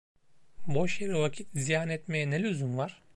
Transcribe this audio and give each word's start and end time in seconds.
Boş 0.67 1.01
yere 1.01 1.13
vakit 1.19 1.47
ziyan 1.55 1.89
etmeye 1.89 2.29
ne 2.29 2.43
lüzum 2.43 2.77
var? 2.77 3.01